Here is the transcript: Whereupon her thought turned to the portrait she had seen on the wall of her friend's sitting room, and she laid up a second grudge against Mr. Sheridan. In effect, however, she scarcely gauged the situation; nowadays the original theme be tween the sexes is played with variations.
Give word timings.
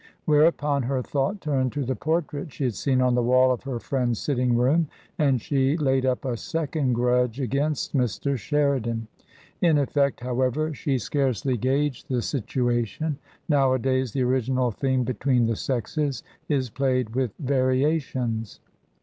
Whereupon 0.25 0.81
her 0.81 1.03
thought 1.03 1.41
turned 1.41 1.71
to 1.73 1.83
the 1.85 1.95
portrait 1.95 2.51
she 2.51 2.63
had 2.63 2.73
seen 2.73 3.01
on 3.01 3.13
the 3.13 3.21
wall 3.21 3.51
of 3.51 3.61
her 3.65 3.79
friend's 3.79 4.17
sitting 4.17 4.55
room, 4.57 4.87
and 5.19 5.39
she 5.39 5.77
laid 5.77 6.07
up 6.07 6.25
a 6.25 6.37
second 6.37 6.93
grudge 6.93 7.39
against 7.39 7.95
Mr. 7.95 8.35
Sheridan. 8.35 9.07
In 9.61 9.77
effect, 9.77 10.21
however, 10.21 10.73
she 10.73 10.97
scarcely 10.97 11.55
gauged 11.55 12.07
the 12.09 12.23
situation; 12.23 13.19
nowadays 13.47 14.11
the 14.11 14.23
original 14.23 14.71
theme 14.71 15.03
be 15.03 15.13
tween 15.13 15.45
the 15.45 15.55
sexes 15.55 16.23
is 16.49 16.71
played 16.71 17.11
with 17.15 17.33
variations. 17.37 18.59